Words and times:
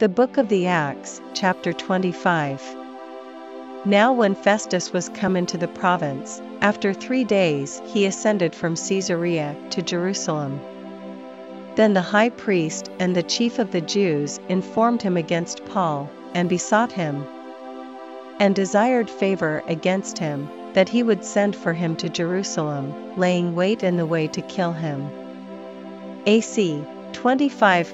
The 0.00 0.08
Book 0.08 0.38
of 0.38 0.48
the 0.48 0.66
Acts, 0.66 1.20
chapter 1.34 1.72
25. 1.72 2.60
Now, 3.84 4.12
when 4.12 4.34
Festus 4.34 4.92
was 4.92 5.08
come 5.10 5.36
into 5.36 5.56
the 5.56 5.68
province, 5.68 6.42
after 6.60 6.92
three 6.92 7.22
days 7.22 7.80
he 7.86 8.04
ascended 8.04 8.56
from 8.56 8.74
Caesarea 8.74 9.54
to 9.70 9.82
Jerusalem. 9.82 10.58
Then 11.76 11.94
the 11.94 12.02
high 12.02 12.30
priest 12.30 12.90
and 12.98 13.14
the 13.14 13.22
chief 13.22 13.60
of 13.60 13.70
the 13.70 13.80
Jews 13.80 14.40
informed 14.48 15.00
him 15.00 15.16
against 15.16 15.64
Paul, 15.66 16.10
and 16.34 16.48
besought 16.48 16.90
him, 16.90 17.24
and 18.40 18.52
desired 18.52 19.08
favor 19.08 19.62
against 19.68 20.18
him, 20.18 20.48
that 20.72 20.88
he 20.88 21.04
would 21.04 21.24
send 21.24 21.54
for 21.54 21.72
him 21.72 21.94
to 21.96 22.08
Jerusalem, 22.08 23.16
laying 23.16 23.54
wait 23.54 23.84
in 23.84 23.96
the 23.96 24.06
way 24.06 24.26
to 24.26 24.42
kill 24.42 24.72
him. 24.72 25.08
AC 26.26 26.84
25 27.12 27.86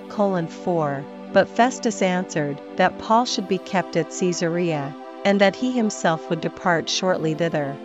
4 0.48 1.05
But 1.33 1.48
Festus 1.48 2.02
answered, 2.02 2.61
that 2.77 2.98
Paul 2.98 3.25
should 3.25 3.47
be 3.47 3.59
kept 3.59 3.97
at 3.97 4.11
Caesarea, 4.11 4.95
and 5.25 5.41
that 5.41 5.55
he 5.55 5.71
himself 5.71 6.29
would 6.29 6.41
depart 6.41 6.88
shortly 6.88 7.34
thither. 7.34 7.77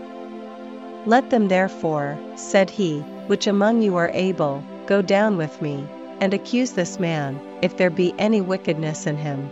Let 1.06 1.30
them 1.30 1.48
therefore, 1.48 2.18
said 2.36 2.70
he, 2.72 3.02
which 3.28 3.46
among 3.46 3.84
you 3.84 3.96
are 3.98 4.10
able, 4.14 4.64
go 4.88 5.02
down 5.02 5.38
with 5.38 5.62
me, 5.62 5.88
and 6.20 6.34
accuse 6.34 6.72
this 6.72 7.00
man, 7.00 7.40
if 7.62 7.78
there 7.78 7.92
be 7.92 8.16
any 8.18 8.42
wickedness 8.42 9.06
in 9.06 9.18
him. 9.18 9.50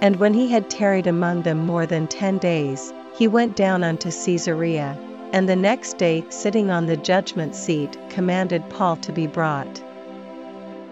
And 0.00 0.16
when 0.16 0.34
he 0.34 0.48
had 0.48 0.68
tarried 0.68 1.06
among 1.06 1.42
them 1.42 1.64
more 1.64 1.86
than 1.86 2.08
ten 2.08 2.38
days, 2.38 2.92
he 3.14 3.28
went 3.28 3.54
down 3.54 3.84
unto 3.84 4.10
Caesarea, 4.10 4.98
and 5.32 5.48
the 5.48 5.54
next 5.54 5.98
day 5.98 6.24
sitting 6.30 6.70
on 6.70 6.86
the 6.86 6.96
judgment 6.96 7.54
seat 7.54 7.96
commanded 8.08 8.68
Paul 8.70 8.96
to 8.96 9.12
be 9.12 9.28
brought. 9.28 9.80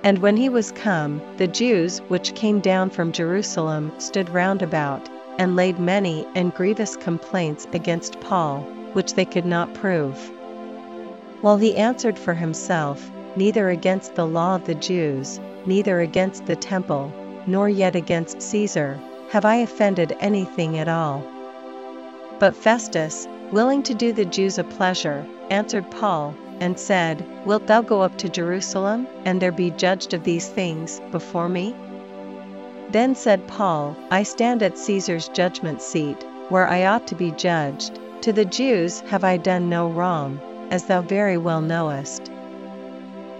And 0.03 0.19
when 0.19 0.37
he 0.37 0.49
was 0.49 0.73
come, 0.73 1.21
the 1.37 1.47
Jews 1.47 1.99
which 2.09 2.35
came 2.35 2.61
down 2.61 2.89
from 2.89 3.13
Jerusalem 3.13 3.93
stood 3.99 4.31
round 4.31 4.63
about, 4.63 5.09
and 5.39 5.57
laid 5.57 5.79
many 5.79 6.27
and 6.35 6.55
grievous 6.55 6.97
complaints 6.97 7.67
against 7.73 8.19
Paul, 8.21 8.61
which 8.95 9.15
they 9.15 9.27
could 9.27 9.45
not 9.45 9.75
prove. 9.75 10.17
While 11.43 11.59
he 11.59 11.77
answered 11.77 12.19
for 12.19 12.35
himself, 12.35 13.11
neither 13.37 13.69
against 13.69 14.15
the 14.15 14.27
law 14.27 14.55
of 14.55 14.65
the 14.65 14.75
Jews, 14.75 15.39
neither 15.67 16.01
against 16.01 16.47
the 16.47 16.57
temple, 16.57 17.13
nor 17.47 17.69
yet 17.69 17.95
against 17.95 18.41
Caesar, 18.43 18.99
have 19.31 19.45
I 19.45 19.57
offended 19.57 20.17
anything 20.21 20.79
at 20.79 20.89
all. 20.89 21.23
But 22.39 22.57
Festus, 22.57 23.29
willing 23.53 23.83
to 23.83 23.95
do 23.95 24.13
the 24.13 24.25
Jews 24.25 24.59
a 24.59 24.65
pleasure, 24.65 25.27
answered 25.51 25.91
Paul, 25.91 26.35
and 26.61 26.79
said, 26.79 27.27
Wilt 27.47 27.67
thou 27.67 27.83
go 27.83 28.03
up 28.03 28.17
to 28.19 28.29
Jerusalem, 28.29 29.09
and 29.25 29.41
there 29.41 29.51
be 29.51 29.71
judged 29.71 30.15
of 30.15 30.25
these 30.25 30.49
things, 30.49 31.01
before 31.11 31.49
me? 31.49 31.75
Then 32.91 33.15
said 33.15 33.47
Paul, 33.49 33.97
I 34.11 34.23
stand 34.23 34.63
at 34.63 34.79
Caesar's 34.79 35.29
judgment 35.29 35.81
seat, 35.81 36.25
where 36.49 36.69
I 36.69 36.85
ought 36.85 37.07
to 37.07 37.15
be 37.15 37.31
judged. 37.31 37.99
To 38.23 38.33
the 38.33 38.45
Jews 38.45 39.01
have 39.09 39.25
I 39.25 39.37
done 39.37 39.69
no 39.69 39.89
wrong, 39.89 40.39
as 40.71 40.85
thou 40.85 41.01
very 41.01 41.39
well 41.39 41.63
knowest. 41.63 42.31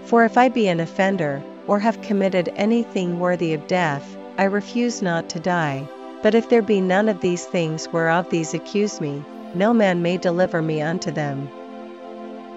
For 0.05 0.25
if 0.25 0.37
I 0.37 0.49
be 0.49 0.67
an 0.67 0.79
offender, 0.79 1.43
or 1.67 1.79
have 1.79 2.01
committed 2.01 2.51
anything 2.55 3.19
worthy 3.19 3.53
of 3.53 3.67
death, 3.67 4.17
I 4.37 4.45
refuse 4.45 5.01
not 5.01 5.29
to 5.29 5.39
die. 5.39 5.87
But 6.23 6.33
if 6.33 6.49
there 6.49 6.61
be 6.61 6.81
none 6.81 7.09
of 7.09 7.21
these 7.21 7.45
things 7.45 7.87
whereof 7.91 8.29
these 8.29 8.53
accuse 8.53 8.99
me, 8.99 9.23
no 9.53 9.73
man 9.73 10.01
may 10.01 10.17
deliver 10.17 10.61
me 10.61 10.81
unto 10.81 11.11
them. 11.11 11.49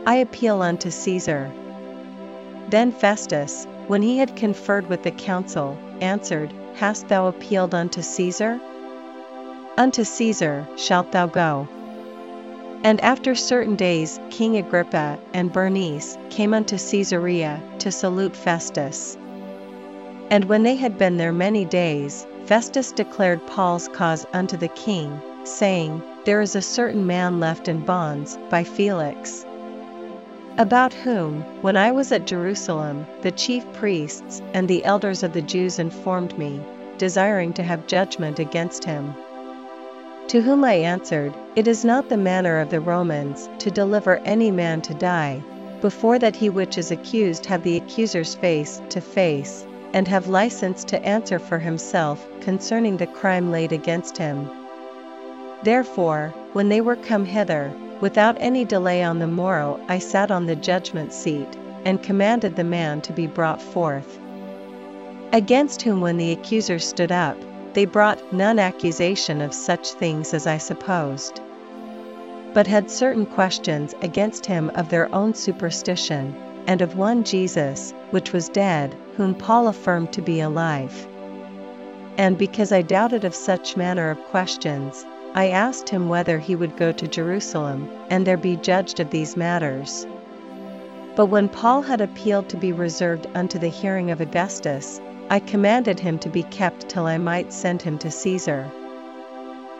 I 0.06 0.16
appeal 0.16 0.60
unto 0.60 0.90
Caesar. 0.90 1.50
Then 2.68 2.92
Festus, 2.92 3.66
when 3.86 4.02
he 4.02 4.18
had 4.18 4.36
conferred 4.36 4.86
with 4.86 5.02
the 5.02 5.10
council, 5.10 5.78
answered, 6.02 6.52
Hast 6.74 7.08
thou 7.08 7.26
appealed 7.26 7.74
unto 7.74 8.02
Caesar? 8.02 8.60
Unto 9.78 10.04
Caesar 10.04 10.68
shalt 10.76 11.10
thou 11.12 11.26
go. 11.26 11.66
And 12.82 13.00
after 13.00 13.34
certain 13.34 13.76
days 13.76 14.20
King 14.28 14.58
Agrippa 14.58 15.18
and 15.32 15.50
Bernice 15.50 16.18
came 16.28 16.52
unto 16.52 16.76
Caesarea 16.76 17.62
to 17.78 17.90
salute 17.90 18.36
Festus. 18.36 19.16
And 20.28 20.44
when 20.44 20.64
they 20.64 20.76
had 20.76 20.98
been 20.98 21.16
there 21.16 21.32
many 21.32 21.64
days, 21.64 22.26
Festus 22.44 22.92
declared 22.92 23.46
Paul's 23.46 23.88
cause 23.88 24.26
unto 24.34 24.58
the 24.58 24.68
king, 24.68 25.18
saying, 25.44 26.02
There 26.26 26.42
is 26.42 26.54
a 26.54 26.60
certain 26.60 27.06
man 27.06 27.40
left 27.40 27.68
in 27.68 27.80
bonds 27.80 28.38
by 28.50 28.64
Felix 28.64 29.46
about 30.56 30.94
whom, 30.94 31.42
when 31.62 31.76
I 31.76 31.90
was 31.90 32.12
at 32.12 32.26
Jerusalem, 32.26 33.06
the 33.22 33.32
chief 33.32 33.64
priests 33.72 34.40
and 34.52 34.68
the 34.68 34.84
elders 34.84 35.24
of 35.24 35.32
the 35.32 35.42
Jews 35.42 35.80
informed 35.80 36.38
me, 36.38 36.60
desiring 36.96 37.52
to 37.54 37.62
have 37.64 37.88
judgment 37.88 38.38
against 38.38 38.84
him. 38.84 39.14
To 40.28 40.40
whom 40.40 40.64
I 40.64 40.74
answered, 40.74 41.34
It 41.56 41.66
is 41.66 41.84
not 41.84 42.08
the 42.08 42.16
manner 42.16 42.60
of 42.60 42.70
the 42.70 42.80
Romans 42.80 43.48
to 43.58 43.70
deliver 43.70 44.18
any 44.18 44.50
man 44.50 44.80
to 44.82 44.94
die, 44.94 45.42
before 45.80 46.18
that 46.20 46.36
he 46.36 46.48
which 46.48 46.78
is 46.78 46.90
accused 46.92 47.46
have 47.46 47.64
the 47.64 47.76
accuser's 47.76 48.36
face 48.36 48.80
to 48.90 49.00
face, 49.00 49.66
and 49.92 50.06
have 50.08 50.28
license 50.28 50.84
to 50.84 51.04
answer 51.04 51.38
for 51.38 51.58
himself 51.58 52.26
concerning 52.40 52.96
the 52.96 53.06
crime 53.06 53.50
laid 53.50 53.72
against 53.72 54.18
him. 54.18 54.48
Therefore, 55.64 56.32
when 56.52 56.68
they 56.68 56.80
were 56.80 56.96
come 56.96 57.24
hither, 57.24 57.72
Without 58.00 58.36
any 58.40 58.64
delay 58.64 59.02
on 59.02 59.18
the 59.18 59.26
morrow 59.26 59.80
I 59.88 59.98
sat 59.98 60.30
on 60.30 60.46
the 60.46 60.56
judgment 60.56 61.12
seat, 61.12 61.48
and 61.84 62.02
commanded 62.02 62.56
the 62.56 62.64
man 62.64 63.00
to 63.02 63.12
be 63.12 63.26
brought 63.26 63.60
forth. 63.60 64.18
Against 65.32 65.82
whom 65.82 66.00
when 66.00 66.16
the 66.16 66.32
accusers 66.32 66.86
stood 66.86 67.12
up, 67.12 67.36
they 67.74 67.84
brought 67.84 68.32
none 68.32 68.58
accusation 68.58 69.40
of 69.40 69.52
such 69.52 69.90
things 69.92 70.32
as 70.32 70.46
I 70.46 70.58
supposed. 70.58 71.40
But 72.52 72.66
had 72.66 72.90
certain 72.90 73.26
questions 73.26 73.94
against 74.00 74.46
him 74.46 74.70
of 74.74 74.88
their 74.88 75.12
own 75.14 75.34
superstition, 75.34 76.34
and 76.66 76.80
of 76.80 76.96
one 76.96 77.24
Jesus, 77.24 77.92
which 78.10 78.32
was 78.32 78.48
dead, 78.48 78.96
whom 79.16 79.34
Paul 79.34 79.68
affirmed 79.68 80.12
to 80.12 80.22
be 80.22 80.40
alive. 80.40 81.06
And 82.16 82.38
because 82.38 82.72
I 82.72 82.82
doubted 82.82 83.24
of 83.24 83.34
such 83.34 83.76
manner 83.76 84.08
of 84.10 84.22
questions, 84.26 85.04
I 85.36 85.48
asked 85.48 85.88
him 85.88 86.08
whether 86.08 86.38
he 86.38 86.54
would 86.54 86.76
go 86.76 86.92
to 86.92 87.08
Jerusalem, 87.08 87.88
and 88.08 88.24
there 88.24 88.36
be 88.36 88.54
judged 88.56 89.00
of 89.00 89.10
these 89.10 89.36
matters. 89.36 90.06
But 91.16 91.26
when 91.26 91.48
Paul 91.48 91.82
had 91.82 92.00
appealed 92.00 92.48
to 92.50 92.56
be 92.56 92.72
reserved 92.72 93.26
unto 93.34 93.58
the 93.58 93.68
hearing 93.68 94.12
of 94.12 94.20
Augustus, 94.20 95.00
I 95.30 95.40
commanded 95.40 95.98
him 95.98 96.18
to 96.20 96.28
be 96.28 96.44
kept 96.44 96.88
till 96.88 97.06
I 97.06 97.18
might 97.18 97.52
send 97.52 97.82
him 97.82 97.98
to 97.98 98.10
Caesar. 98.10 98.70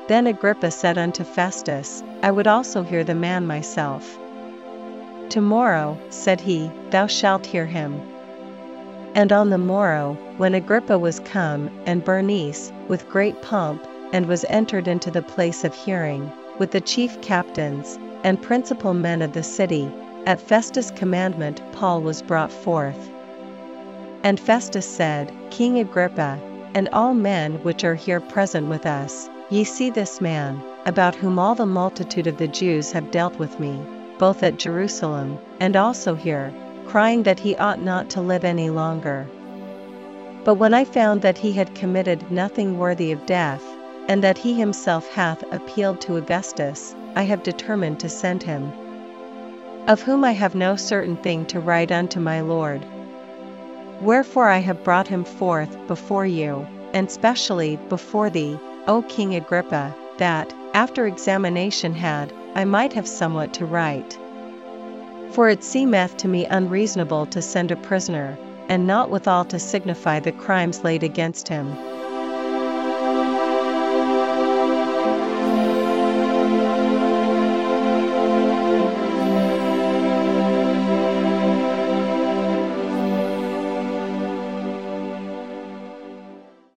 Then 0.09 0.27
Agrippa 0.27 0.73
said 0.73 0.99
unto 0.99 1.23
Festus, 1.23 2.03
I 2.23 2.33
would 2.33 2.47
also 2.49 2.83
hear 2.83 3.05
the 3.05 3.15
man 3.15 3.47
myself. 3.47 4.19
Tomorrow, 5.29 5.97
said 6.11 6.41
he, 6.41 6.71
thou 6.91 7.07
shalt 7.07 7.47
hear 7.47 7.67
him. 7.67 8.01
And 9.15 9.33
on 9.33 9.51
the 9.51 9.59
morrow, 9.59 10.19
when 10.37 10.55
Agrippa 10.55 10.99
was 10.99 11.21
come, 11.21 11.71
and 11.87 12.05
Bernice, 12.05 12.73
with 12.89 13.09
great 13.09 13.41
pomp, 13.41 13.87
and 14.13 14.27
was 14.27 14.45
entered 14.49 14.87
into 14.87 15.11
the 15.11 15.23
place 15.23 15.65
of 15.65 15.75
hearing, 15.75 16.31
with 16.59 16.71
the 16.71 16.81
chief 16.81 17.21
captains, 17.21 17.99
and 18.23 18.43
principal 18.43 18.95
men 18.95 19.23
of 19.23 19.33
the 19.33 19.43
city. 19.43 19.91
At 20.27 20.41
Festus' 20.41 20.91
commandment 20.91 21.61
Paul 21.73 22.01
was 22.01 22.23
brought 22.23 22.53
forth. 22.53 23.11
And 24.23 24.41
Festus 24.41 24.87
said, 24.87 25.33
King 25.51 25.79
Agrippa, 25.79 26.39
and 26.75 26.89
all 26.89 27.15
men 27.15 27.63
which 27.63 27.85
are 27.85 27.95
here 27.95 28.21
present 28.21 28.69
with 28.69 28.87
us, 28.87 29.29
ye 29.51 29.65
see 29.65 29.91
this 29.91 30.21
man, 30.21 30.63
about 30.87 31.15
whom 31.15 31.39
all 31.39 31.55
the 31.55 31.67
multitude 31.67 32.27
of 32.27 32.39
the 32.39 32.49
Jews 32.49 32.93
have 32.93 33.11
dealt 33.11 33.39
with 33.39 33.61
me, 33.61 33.79
both 34.19 34.43
at 34.43 34.59
Jerusalem, 34.59 35.39
and 35.61 35.77
also 35.77 36.15
here, 36.15 36.53
crying 36.87 37.23
that 37.25 37.41
he 37.41 37.57
ought 37.57 37.83
not 37.83 38.09
to 38.11 38.21
live 38.21 38.45
any 38.45 38.71
longer. 38.71 39.27
But 40.45 40.55
when 40.55 40.75
I 40.75 40.85
found 40.85 41.23
that 41.23 41.39
he 41.39 41.53
had 41.53 41.75
committed 41.75 42.31
nothing 42.31 42.79
worthy 42.79 43.13
of 43.13 43.27
death, 43.27 43.63
and 44.09 44.23
that 44.23 44.39
he 44.39 44.55
himself 44.55 45.09
hath 45.11 45.43
appealed 45.53 46.01
to 46.03 46.17
Augustus, 46.17 46.95
I 47.17 47.23
have 47.23 47.43
determined 47.43 48.01
to 48.01 48.09
send 48.09 48.43
him. 48.43 48.73
Of 49.87 50.03
whom 50.03 50.25
I 50.25 50.33
have 50.33 50.55
no 50.55 50.77
certain 50.77 51.17
thing 51.17 51.47
to 51.47 51.61
write 51.61 51.93
unto 51.93 52.21
my 52.21 52.41
Lord. 52.41 52.85
Wherefore 54.01 54.49
I 54.49 54.59
have 54.59 54.85
brought 54.85 55.09
him 55.09 55.25
forth 55.25 55.77
before 55.87 56.27
you, 56.27 56.67
and 56.93 57.11
specially 57.11 57.77
before 57.89 58.31
thee, 58.31 58.59
O 58.87 59.03
King 59.03 59.35
Agrippa, 59.35 59.95
that, 60.19 60.53
after 60.75 61.07
examination 61.07 61.95
had, 61.95 62.33
I 62.55 62.65
might 62.65 62.93
have 62.93 63.09
somewhat 63.09 63.55
to 63.55 63.67
write. 63.67 64.19
For 65.31 65.49
it 65.49 65.65
seemeth 65.65 66.17
to 66.19 66.29
me 66.29 66.45
unreasonable 66.47 67.27
to 67.27 67.43
send 67.43 67.71
a 67.71 67.77
prisoner, 67.77 68.37
and 68.69 68.87
not 68.87 69.11
withal 69.11 69.45
to 69.47 69.59
signify 69.59 70.21
the 70.21 70.33
crimes 70.33 70.85
laid 70.85 71.03
against 71.03 71.49
him. 71.49 71.77